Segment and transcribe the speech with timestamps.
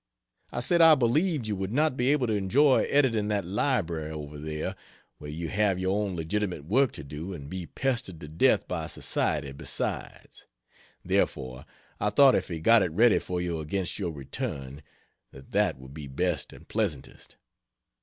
[0.51, 4.39] I said I believed you would not be able to enjoy editing that library over
[4.39, 4.75] there,
[5.19, 8.87] where you have your own legitimate work to do and be pestered to death by
[8.87, 10.47] society besides;
[11.05, 11.65] therefore
[11.99, 14.81] I thought if he got it ready for you against your return,
[15.31, 17.35] that that would be best and pleasantest.